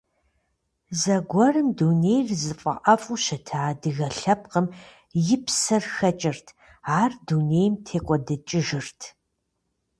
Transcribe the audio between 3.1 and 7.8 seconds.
щыта адыгэ лъэпкъым, и псэр хэкӀырт, ар дунейм